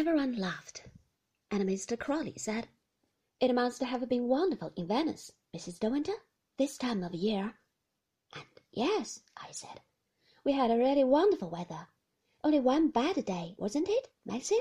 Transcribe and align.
Everyone 0.00 0.36
laughed, 0.36 0.84
and 1.50 1.68
Mr. 1.68 1.98
Crawley 1.98 2.38
said, 2.38 2.68
"It 3.40 3.52
must 3.52 3.82
have 3.82 4.08
been 4.08 4.28
wonderful 4.28 4.72
in 4.76 4.86
Venice, 4.86 5.32
Mrs. 5.52 5.80
De 5.80 5.90
Winter, 5.90 6.14
this 6.56 6.78
time 6.78 7.02
of 7.02 7.12
year." 7.14 7.58
And 8.32 8.46
yes, 8.70 9.22
I 9.36 9.50
said, 9.50 9.80
we 10.44 10.52
had 10.52 10.70
a 10.70 10.78
really 10.78 11.02
wonderful 11.02 11.50
weather. 11.50 11.88
Only 12.44 12.60
one 12.60 12.90
bad 12.90 13.24
day, 13.24 13.56
wasn't 13.58 13.88
it, 13.88 14.08
Maxim? 14.24 14.60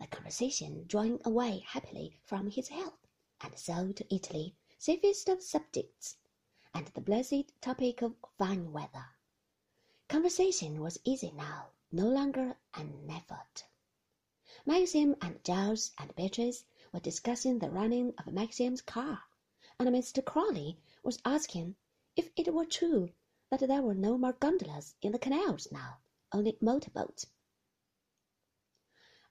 The 0.00 0.08
conversation 0.08 0.84
drawing 0.88 1.20
away 1.24 1.60
happily 1.60 2.18
from 2.24 2.50
his 2.50 2.70
health, 2.70 3.06
and 3.40 3.56
so 3.56 3.92
to 3.92 4.12
Italy, 4.12 4.56
safest 4.78 5.28
of 5.28 5.44
subjects, 5.44 6.16
and 6.74 6.88
the 6.88 7.00
blessed 7.00 7.52
topic 7.60 8.02
of 8.02 8.16
fine 8.36 8.72
weather. 8.72 9.10
Conversation 10.08 10.80
was 10.80 10.98
easy 11.04 11.30
now, 11.30 11.70
no 11.92 12.08
longer 12.08 12.56
an 12.74 13.08
effort. 13.08 13.66
Maxim 14.66 15.14
and 15.20 15.44
Giles 15.44 15.92
and 15.98 16.16
Beatrice 16.16 16.64
were 16.92 17.00
discussing 17.00 17.58
the 17.58 17.70
running 17.70 18.14
of 18.18 18.32
Maxim's 18.32 18.80
car, 18.80 19.22
and 19.78 19.88
Mr. 19.90 20.24
Crawley 20.24 20.78
was 21.02 21.20
asking 21.24 21.76
if 22.16 22.30
it 22.34 22.52
were 22.54 22.64
true 22.64 23.10
that 23.50 23.60
there 23.60 23.82
were 23.82 23.94
no 23.94 24.16
more 24.16 24.32
gondolas 24.32 24.94
in 25.02 25.12
the 25.12 25.18
canals 25.18 25.70
now, 25.70 25.98
only 26.32 26.56
motor 26.60 26.90
boats. 26.90 27.26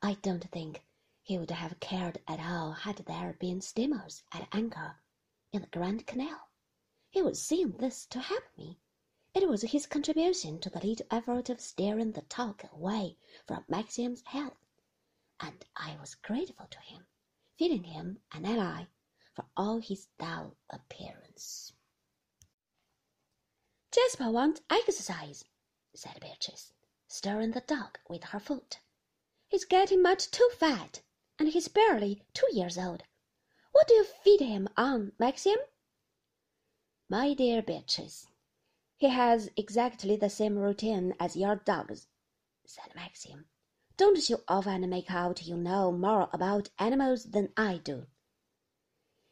I 0.01 0.15
don't 0.21 0.49
think 0.51 0.85
he 1.23 1.39
would 1.39 1.49
have 1.49 1.79
cared 1.79 2.21
at 2.27 2.39
all 2.39 2.73
had 2.73 2.97
there 2.97 3.35
been 3.39 3.61
steamers 3.61 4.21
at 4.31 4.47
anchor 4.51 4.97
in 5.51 5.61
the 5.61 5.67
Grand 5.67 6.05
Canal. 6.05 6.49
He 7.09 7.21
was 7.21 7.41
seeing 7.41 7.71
this 7.77 8.05
to 8.07 8.19
help 8.19 8.43
me. 8.57 8.79
It 9.33 9.47
was 9.49 9.63
his 9.63 9.87
contribution 9.87 10.59
to 10.59 10.69
the 10.69 10.85
little 10.85 11.07
effort 11.09 11.49
of 11.49 11.59
steering 11.59 12.11
the 12.11 12.21
talk 12.21 12.65
away 12.71 13.17
from 13.47 13.65
Maxim's 13.67 14.21
health, 14.25 14.57
and 15.39 15.65
I 15.75 15.97
was 15.99 16.15
grateful 16.15 16.67
to 16.67 16.79
him, 16.79 17.07
feeling 17.57 17.83
him 17.83 18.21
an 18.31 18.45
ally 18.45 18.85
for 19.33 19.45
all 19.57 19.79
his 19.79 20.07
dull 20.17 20.55
appearance. 20.69 21.73
Jasper 23.91 24.31
wants 24.31 24.61
exercise, 24.69 25.45
said 25.93 26.19
Beatrice, 26.19 26.73
stirring 27.07 27.51
the 27.51 27.61
dog 27.61 27.99
with 28.07 28.23
her 28.25 28.39
foot. 28.39 28.79
He's 29.47 29.65
getting 29.65 30.01
much 30.01 30.31
too 30.31 30.49
fat, 30.57 31.01
and 31.37 31.49
he's 31.49 31.67
barely 31.67 32.23
two 32.33 32.47
years 32.51 32.77
old. 32.77 33.03
What 33.71 33.87
do 33.87 33.93
you 33.93 34.03
feed 34.03 34.39
him 34.39 34.67
on, 34.77 35.13
Maxim? 35.19 35.57
My 37.09 37.33
dear 37.33 37.61
Beatrice, 37.61 38.27
he 38.97 39.09
has 39.09 39.49
exactly 39.55 40.15
the 40.15 40.29
same 40.29 40.57
routine 40.57 41.13
as 41.19 41.35
your 41.35 41.55
dogs, 41.55 42.07
said 42.65 42.95
Maxim. 42.95 43.45
Don't 44.03 44.29
you 44.29 44.43
often 44.49 44.89
make 44.89 45.11
out 45.11 45.43
you 45.43 45.55
know 45.55 45.89
more 45.89 46.27
about 46.33 46.69
animals 46.77 47.23
than 47.23 47.53
I 47.55 47.77
do? 47.77 48.05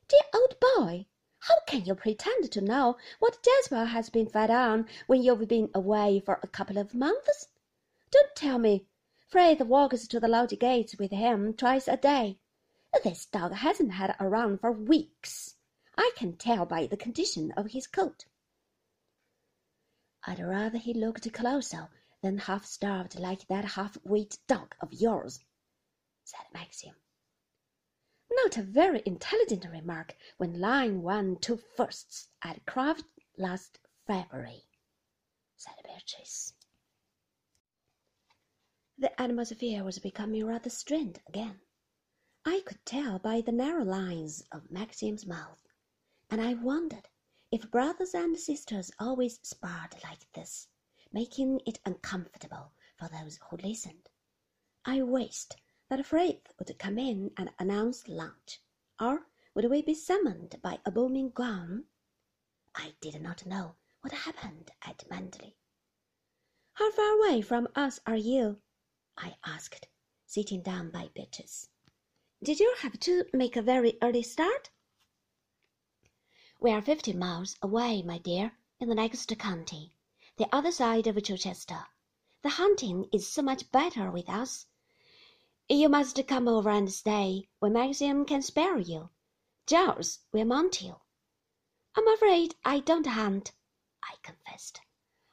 Dear 0.08 0.22
old 0.34 0.62
boy, 0.62 1.08
how 1.40 1.56
can 1.68 1.84
you 1.84 1.94
pretend 1.94 2.50
to 2.50 2.62
know 2.62 2.96
what 3.20 3.44
Jasper 3.44 3.84
has 3.84 4.10
been 4.10 4.28
fed 4.28 4.50
on 4.50 4.88
when 5.08 5.24
you've 5.24 5.46
been 5.50 5.70
away 5.74 6.22
for 6.22 6.40
a 6.42 6.48
couple 6.48 6.78
of 6.78 6.94
months? 6.94 7.50
Don't 8.12 8.34
tell 8.34 8.60
me 8.60 8.88
Frith 9.28 9.60
walks 9.60 10.08
to 10.08 10.22
the 10.22 10.30
lodge 10.30 10.58
gates 10.58 10.96
with 10.98 11.12
him 11.12 11.54
twice 11.54 11.90
a 11.90 11.98
day. 11.98 12.40
This 13.04 13.26
dog 13.26 13.52
hasn't 13.52 13.92
had 13.92 14.16
a 14.22 14.30
run 14.30 14.58
for 14.58 14.72
weeks. 14.72 15.58
I 15.98 16.12
can 16.16 16.38
tell 16.38 16.66
by 16.66 16.88
the 16.88 16.96
condition 16.96 17.52
of 17.58 17.72
his 17.72 17.88
coat. 17.88 18.24
I'd 20.26 20.40
rather 20.40 20.78
he 20.78 20.94
looked 20.94 21.30
colossal 21.34 21.90
than 22.22 22.38
half 22.38 22.66
starved 22.66 23.20
like 23.20 23.48
that 23.48 23.66
half 23.66 23.98
wit 24.04 24.38
dog 24.48 24.76
of 24.80 24.94
yours, 24.94 25.44
said 26.24 26.46
Maxim. 26.54 26.96
Not 28.30 28.58
a 28.58 28.64
very 28.64 29.02
intelligent 29.06 29.66
remark 29.66 30.16
when 30.38 30.60
Lion 30.60 31.02
won 31.02 31.38
two 31.38 31.58
firsts 31.58 32.30
at 32.44 32.66
Cruft's 32.66 33.04
last 33.38 33.80
February, 34.08 34.64
said 35.58 35.74
Beatrice. 35.84 36.54
The 38.98 39.20
atmosphere 39.20 39.84
was 39.84 40.00
becoming 40.00 40.46
rather 40.46 40.70
strained 40.70 41.22
again. 41.28 41.62
I 42.46 42.62
could 42.62 42.86
tell 42.86 43.20
by 43.20 43.42
the 43.42 43.52
narrow 43.52 43.84
lines 43.84 44.44
of 44.52 44.72
Maxim's 44.72 45.26
mouth, 45.26 45.68
and 46.30 46.40
I 46.40 46.54
wondered 46.54 47.10
if 47.52 47.70
brothers 47.70 48.14
and 48.14 48.38
sisters 48.38 48.92
always 49.00 49.40
sparred 49.42 49.96
like 50.04 50.32
this, 50.34 50.68
making 51.12 51.62
it 51.66 51.80
uncomfortable 51.86 52.72
for 52.98 53.08
those 53.10 53.40
who 53.50 53.58
listened. 53.58 54.10
I 54.86 55.02
wished 55.02 55.56
that 55.90 56.06
Frith 56.06 56.54
would 56.58 56.80
come 56.80 56.98
in 56.98 57.32
and 57.38 57.52
announce 57.60 58.08
lunch, 58.08 58.62
or 59.00 59.28
would 59.54 59.70
we 59.70 59.82
be 59.82 59.94
summoned 59.94 60.56
by 60.62 60.80
a 60.86 60.92
booming 60.92 61.32
gong? 61.32 61.84
I 62.76 62.94
did 63.02 63.22
not 63.22 63.46
know 63.46 63.76
what 64.02 64.14
happened 64.14 64.72
at 64.82 65.04
Manderley. 65.10 65.56
How 66.74 66.92
far 66.92 67.20
away 67.20 67.42
from 67.42 67.68
us 67.76 68.00
are 68.08 68.16
you? 68.16 68.62
I 69.18 69.36
asked, 69.46 69.88
sitting 70.26 70.62
down 70.62 70.90
by 70.90 71.10
Beatrice. 71.14 71.68
Did 72.42 72.60
you 72.60 72.74
have 72.80 73.00
to 73.02 73.26
make 73.34 73.56
a 73.56 73.62
very 73.62 73.98
early 74.02 74.24
start? 74.24 74.70
We 76.60 76.72
are 76.72 76.82
fifty 76.82 77.14
miles 77.14 77.58
away, 77.62 78.02
my 78.02 78.18
dear, 78.18 78.54
in 78.80 78.88
the 78.88 78.96
next 78.96 79.38
county, 79.38 79.96
the 80.38 80.48
other 80.56 80.72
side 80.72 81.08
of 81.08 81.22
Chichester. 81.22 81.88
The 82.42 82.50
hunting 82.50 83.10
is 83.12 83.28
so 83.28 83.42
much 83.42 83.72
better 83.72 84.10
with 84.10 84.30
us. 84.30 84.66
You 85.70 85.90
must 85.90 86.26
come 86.28 86.48
over 86.48 86.70
and 86.70 86.92
stay 86.92 87.50
when 87.60 87.74
Maxim 87.74 88.26
can 88.26 88.42
spare 88.42 88.78
you. 88.78 89.10
Giles 89.68 90.20
will 90.32 90.46
mount 90.46 90.82
you. 90.82 90.96
I'm 91.96 92.08
afraid 92.08 92.56
I 92.66 92.80
don't 92.80 93.06
hunt, 93.06 93.52
I 94.04 94.16
confessed. 94.24 94.82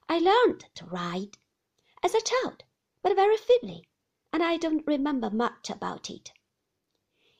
I 0.08 0.18
learned 0.18 0.66
to 0.74 0.86
ride 0.86 1.38
as 2.02 2.14
a 2.14 2.20
child 2.20 2.64
but 3.02 3.14
very 3.14 3.36
feebly, 3.36 3.88
and 4.32 4.42
I 4.42 4.56
don't 4.56 4.86
remember 4.86 5.30
much 5.30 5.70
about 5.70 6.10
it. 6.10 6.32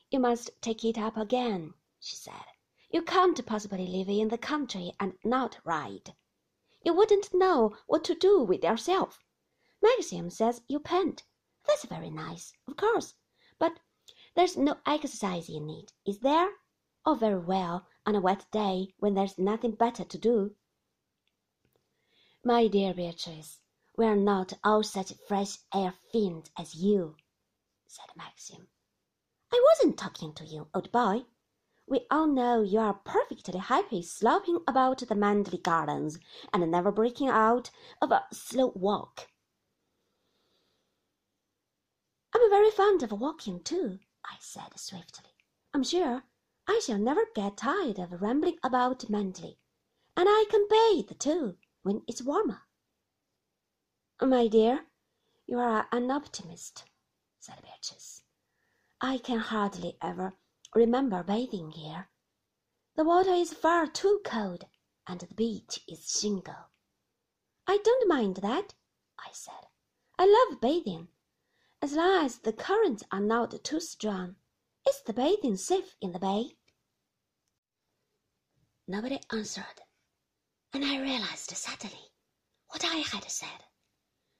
You 0.09 0.19
must 0.19 0.49
take 0.61 0.83
it 0.85 0.97
up 0.97 1.17
again, 1.17 1.73
she 1.99 2.15
said. 2.15 2.45
You 2.89 3.01
can't 3.01 3.45
possibly 3.45 3.85
live 3.85 4.09
in 4.09 4.29
the 4.29 4.37
country 4.37 4.93
and 4.99 5.13
not 5.23 5.59
ride. 5.63 6.15
You 6.81 6.93
wouldn't 6.93 7.33
know 7.33 7.75
what 7.87 8.03
to 8.05 8.15
do 8.15 8.41
with 8.41 8.63
yourself. 8.63 9.23
Maxim 9.81 10.29
says 10.29 10.61
you 10.67 10.79
paint. 10.79 11.23
That's 11.67 11.85
very 11.85 12.09
nice, 12.09 12.53
of 12.67 12.77
course, 12.77 13.15
but 13.57 13.79
there's 14.35 14.57
no 14.57 14.77
exercise 14.85 15.49
in 15.49 15.69
it, 15.69 15.93
is 16.05 16.19
there? 16.19 16.49
Oh, 17.05 17.15
very 17.15 17.39
well, 17.39 17.87
on 18.05 18.15
a 18.15 18.21
wet 18.21 18.45
day 18.51 18.93
when 18.97 19.13
there's 19.13 19.37
nothing 19.37 19.71
better 19.71 20.03
to 20.03 20.17
do. 20.17 20.55
My 22.43 22.67
dear 22.67 22.93
Beatrice, 22.93 23.59
we're 23.97 24.15
not 24.15 24.53
all 24.63 24.83
such 24.83 25.13
fresh 25.27 25.57
air 25.73 25.93
fiends 26.11 26.49
as 26.57 26.75
you, 26.75 27.17
said 27.87 28.07
Maxim. 28.15 28.69
I 29.51 29.61
wasn't 29.71 29.97
talking 29.97 30.33
to 30.35 30.45
you, 30.45 30.67
old 30.73 30.91
boy. 30.91 31.25
We 31.89 32.05
all 32.11 32.27
know 32.27 32.61
you 32.61 32.77
are 32.77 32.93
perfectly 32.93 33.59
happy 33.59 34.03
sloping 34.03 34.59
about 34.67 34.99
the 34.99 35.15
Manderley 35.15 35.57
Gardens 35.57 36.19
and 36.53 36.69
never 36.69 36.91
breaking 36.91 37.29
out 37.29 37.71
of 37.99 38.11
a 38.11 38.27
slow 38.31 38.67
walk. 38.75 39.27
I'm 42.31 42.47
very 42.51 42.69
fond 42.69 43.01
of 43.01 43.11
walking 43.11 43.63
too, 43.63 43.97
I 44.23 44.35
said 44.39 44.79
swiftly. 44.79 45.31
I'm 45.73 45.81
sure 45.81 46.21
I 46.67 46.79
shall 46.85 46.99
never 46.99 47.25
get 47.33 47.57
tired 47.57 47.97
of 47.97 48.21
rambling 48.21 48.59
about 48.63 49.09
Manderley, 49.09 49.57
and 50.15 50.29
I 50.29 50.45
can 50.47 50.67
bathe 50.69 51.17
too 51.17 51.57
when 51.81 52.03
it's 52.07 52.21
warmer. 52.21 52.61
My 54.21 54.47
dear, 54.47 54.85
you 55.47 55.57
are 55.57 55.87
an 55.91 56.11
optimist, 56.11 56.83
said 57.39 57.63
Beatrice. 57.63 58.21
I 59.01 59.17
can 59.17 59.39
hardly 59.39 59.97
ever 60.03 60.33
remember 60.75 61.23
bathing 61.23 61.71
here. 61.71 62.09
The 62.95 63.03
water 63.03 63.33
is 63.33 63.53
far 63.53 63.87
too 63.87 64.21
cold, 64.23 64.65
and 65.07 65.19
the 65.19 65.33
beach 65.33 65.83
is 65.87 66.09
shingle. 66.09 66.69
I 67.67 67.77
don't 67.83 68.07
mind 68.07 68.37
that, 68.37 68.73
I 69.19 69.31
said. 69.31 69.67
I 70.17 70.25
love 70.25 70.59
bathing, 70.61 71.07
as 71.81 71.93
long 71.93 72.25
as 72.25 72.39
the 72.39 72.53
currents 72.53 73.03
are 73.11 73.21
not 73.21 73.63
too 73.63 73.79
strong. 73.79 74.35
Is 74.87 75.01
the 75.01 75.13
bathing 75.13 75.55
safe 75.55 75.95
in 76.01 76.11
the 76.11 76.19
bay? 76.19 76.57
Nobody 78.87 79.21
answered, 79.31 79.81
and 80.73 80.83
I 80.83 80.99
realized 80.99 81.51
suddenly 81.51 82.11
what 82.67 82.83
I 82.83 82.97
had 82.97 83.29
said. 83.29 83.65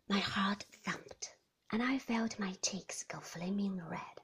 My 0.08 0.20
heart 0.20 0.66
thumped, 0.84 1.36
and 1.72 1.84
I 1.84 2.00
felt 2.00 2.40
my 2.40 2.54
cheeks 2.64 3.04
go 3.04 3.20
flaming 3.20 3.80
red. 3.88 4.22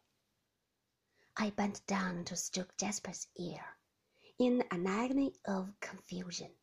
I 1.37 1.49
bent 1.49 1.85
down 1.85 2.23
to 2.25 2.35
stroke 2.37 2.77
Jasper's 2.77 3.27
ear, 3.37 3.63
in 4.39 4.63
an 4.71 4.87
agony 4.87 5.35
of 5.45 5.77
confusion. 5.81 6.55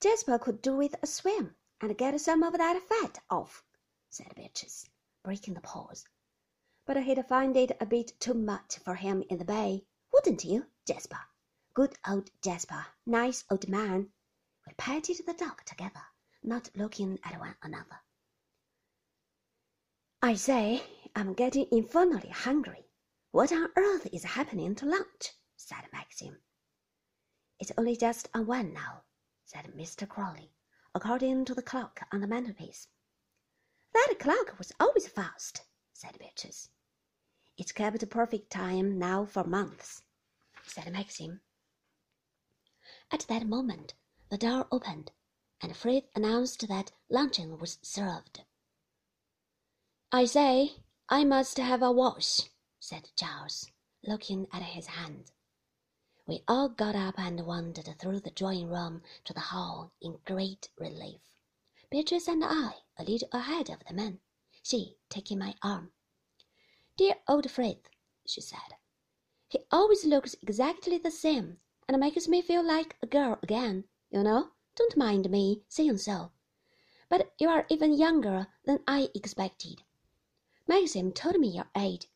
Jasper 0.00 0.38
could 0.38 0.62
do 0.62 0.76
with 0.76 0.96
a 1.02 1.06
swim 1.06 1.54
and 1.80 1.96
get 1.96 2.20
some 2.20 2.42
of 2.42 2.54
that 2.54 2.82
fat 2.88 3.18
off, 3.30 3.64
said 4.10 4.34
Beatrice, 4.34 4.88
breaking 5.22 5.54
the 5.54 5.60
pause. 5.60 6.04
but 6.86 6.96
he'd 7.02 7.24
find 7.26 7.56
it 7.56 7.76
a 7.80 7.86
bit 7.86 8.18
too 8.18 8.34
much 8.34 8.78
for 8.78 8.94
him 8.96 9.22
in 9.28 9.38
the 9.38 9.44
bay, 9.44 9.84
wouldn't 10.12 10.44
you, 10.44 10.66
Jasper? 10.86 11.20
Good 11.74 11.96
old 12.08 12.30
Jasper, 12.42 12.86
nice 13.06 13.44
old 13.50 13.68
man. 13.68 14.10
We 14.66 14.72
patted 14.74 15.18
the 15.26 15.34
dog 15.34 15.64
together, 15.64 16.02
not 16.42 16.70
looking 16.74 17.18
at 17.22 17.38
one 17.38 17.54
another. 17.62 18.00
I 20.20 20.34
say, 20.34 20.82
I'm 21.14 21.34
getting 21.34 21.68
infernally 21.70 22.30
hungry. 22.30 22.87
What 23.30 23.52
on 23.52 23.68
earth 23.76 24.06
is 24.10 24.24
happening 24.24 24.74
to 24.76 24.86
lunch? 24.86 25.34
said 25.54 25.84
Maxim. 25.92 26.40
It's 27.60 27.72
only 27.76 27.94
just 27.94 28.28
on 28.32 28.46
one 28.46 28.72
now, 28.72 29.04
said 29.44 29.66
Mr. 29.76 30.08
Crawley, 30.08 30.54
according 30.94 31.44
to 31.44 31.54
the 31.54 31.62
clock 31.62 32.00
on 32.10 32.22
the 32.22 32.26
mantelpiece. 32.26 32.88
That 33.92 34.14
clock 34.18 34.56
was 34.58 34.72
always 34.80 35.08
fast, 35.08 35.62
said 35.92 36.18
Beatrice. 36.18 36.70
It's 37.58 37.72
kept 37.72 38.08
perfect 38.08 38.50
time 38.50 38.98
now 38.98 39.26
for 39.26 39.44
months, 39.44 40.04
said 40.64 40.90
Maxim. 40.90 41.42
At 43.10 43.26
that 43.28 43.46
moment, 43.46 43.92
the 44.30 44.38
door 44.38 44.68
opened, 44.72 45.12
and 45.60 45.76
Frith 45.76 46.08
announced 46.14 46.66
that 46.68 46.92
luncheon 47.10 47.58
was 47.58 47.78
served. 47.82 48.44
I 50.12 50.24
say, 50.24 50.76
I 51.10 51.24
must 51.24 51.58
have 51.58 51.82
a 51.82 51.92
wash, 51.92 52.48
said 52.88 53.10
Giles, 53.16 53.70
looking 54.02 54.46
at 54.50 54.62
his 54.62 54.86
hand. 54.86 55.30
We 56.26 56.42
all 56.48 56.70
got 56.70 56.96
up 56.96 57.18
and 57.18 57.44
wandered 57.44 57.94
through 57.98 58.20
the 58.20 58.30
drawing 58.30 58.70
room 58.70 59.02
to 59.24 59.34
the 59.34 59.40
hall 59.52 59.92
in 60.00 60.20
great 60.24 60.70
relief. 60.78 61.20
Beatrice 61.90 62.28
and 62.28 62.42
I 62.42 62.76
a 62.96 63.04
little 63.04 63.28
ahead 63.30 63.68
of 63.68 63.84
the 63.84 63.92
men, 63.92 64.20
she 64.62 64.96
taking 65.10 65.38
my 65.38 65.54
arm. 65.62 65.92
Dear 66.96 67.16
old 67.28 67.50
Frith, 67.50 67.90
she 68.24 68.40
said. 68.40 68.76
He 69.50 69.58
always 69.70 70.06
looks 70.06 70.34
exactly 70.40 70.96
the 70.96 71.10
same 71.10 71.60
and 71.86 72.00
makes 72.00 72.26
me 72.26 72.40
feel 72.40 72.62
like 72.62 72.96
a 73.02 73.06
girl 73.06 73.38
again, 73.42 73.84
you 74.08 74.22
know. 74.22 74.52
Don't 74.76 74.96
mind 74.96 75.28
me 75.28 75.62
saying 75.68 75.98
so. 75.98 76.32
But 77.10 77.34
you 77.38 77.50
are 77.50 77.66
even 77.68 77.92
younger 77.92 78.46
than 78.64 78.82
I 78.86 79.10
expected. 79.14 79.82
Maxim 80.66 81.12
told 81.12 81.38
me 81.38 81.48
your 81.48 81.68
age, 81.76 82.06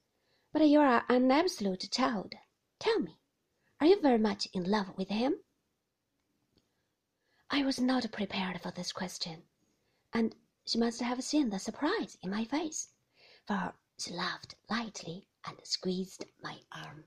but 0.53 0.69
you 0.69 0.81
are 0.81 1.05
an 1.09 1.31
absolute 1.31 1.89
child. 1.91 2.35
Tell 2.79 3.01
me, 3.01 3.19
are 3.81 3.87
you 3.87 4.01
very 4.01 4.19
much 4.19 4.47
in 4.53 4.65
love 4.65 4.97
with 4.97 5.09
him? 5.09 5.35
I 7.51 7.65
was 7.65 7.81
not 7.81 8.11
prepared 8.13 8.61
for 8.61 8.71
this 8.71 8.93
question, 8.93 9.43
and 10.13 10.35
she 10.67 10.79
must 10.79 11.01
have 11.01 11.23
seen 11.25 11.51
the 11.51 11.59
surprise 11.59 12.17
in 12.23 12.31
my 12.31 12.45
face, 12.45 12.93
for 13.47 13.75
she 13.99 14.13
laughed 14.13 14.55
lightly 14.71 15.27
and 15.47 15.59
squeezed 15.65 16.25
my 16.43 16.59
arm. 16.73 17.05